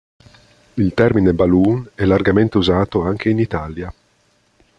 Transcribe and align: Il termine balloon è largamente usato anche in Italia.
Il 0.73 0.95
termine 0.95 1.31
balloon 1.31 1.87
è 1.93 2.05
largamente 2.05 2.57
usato 2.57 3.03
anche 3.03 3.29
in 3.29 3.37
Italia. 3.37 3.93